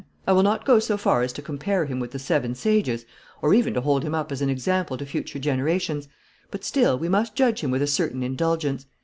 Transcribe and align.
I 0.25 0.31
will 0.31 0.41
not 0.41 0.65
go 0.65 0.79
so 0.79 0.97
far 0.97 1.21
as 1.21 1.31
to 1.33 1.43
compare 1.43 1.85
him 1.85 1.99
with 1.99 2.09
the 2.09 2.17
Seven 2.17 2.55
Sages, 2.55 3.05
or 3.39 3.53
even 3.53 3.75
to 3.75 3.81
hold 3.81 4.01
him 4.01 4.15
up 4.15 4.31
as 4.31 4.41
an 4.41 4.49
example 4.49 4.97
to 4.97 5.05
future 5.05 5.37
generations, 5.37 6.07
but 6.49 6.63
still 6.63 6.97
we 6.97 7.07
must 7.07 7.35
judge 7.35 7.61
him 7.63 7.69
with 7.69 7.83
a 7.83 7.85
certain 7.85 8.23
indulgence. 8.23 8.87